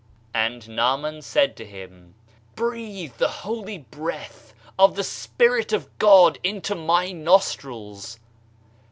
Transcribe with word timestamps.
And 0.33 0.67
Naaman 0.67 1.21
said 1.21 1.51
unto 1.51 1.63
him: 1.63 2.15
"Breathe 2.55 3.13
the 3.19 3.27
holy 3.27 3.77
breath 3.77 4.51
of 4.79 4.95
the 4.95 5.03
Spirit 5.03 5.73
of 5.73 5.95
God 5.99 6.39
into 6.43 6.73
my 6.73 7.11
nostrils! 7.11 8.19